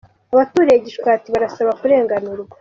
Abatuririye 0.33 0.83
Gishwati 0.85 1.27
barasaba 1.33 1.71
kurenganurwa 1.79 2.49